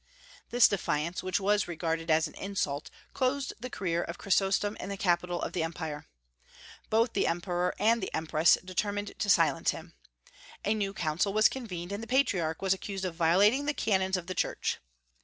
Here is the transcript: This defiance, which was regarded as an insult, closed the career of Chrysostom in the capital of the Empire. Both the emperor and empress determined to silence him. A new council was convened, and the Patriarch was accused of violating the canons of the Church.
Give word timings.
This 0.49 0.67
defiance, 0.67 1.21
which 1.21 1.39
was 1.39 1.67
regarded 1.67 2.09
as 2.09 2.27
an 2.27 2.33
insult, 2.33 2.89
closed 3.13 3.53
the 3.59 3.69
career 3.69 4.01
of 4.01 4.17
Chrysostom 4.17 4.75
in 4.79 4.89
the 4.89 4.97
capital 4.97 5.39
of 5.39 5.53
the 5.53 5.61
Empire. 5.61 6.07
Both 6.89 7.13
the 7.13 7.27
emperor 7.27 7.75
and 7.77 8.09
empress 8.11 8.57
determined 8.65 9.13
to 9.19 9.29
silence 9.29 9.69
him. 9.69 9.93
A 10.65 10.73
new 10.73 10.95
council 10.95 11.33
was 11.33 11.47
convened, 11.47 11.91
and 11.91 12.01
the 12.01 12.07
Patriarch 12.07 12.63
was 12.63 12.73
accused 12.73 13.05
of 13.05 13.13
violating 13.13 13.67
the 13.67 13.75
canons 13.75 14.17
of 14.17 14.25
the 14.25 14.33
Church. 14.33 14.79